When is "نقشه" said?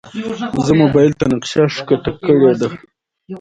1.31-1.61